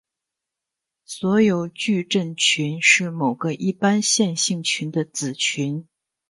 [1.05, 5.85] 所有矩阵群是某个一般线性群的子群。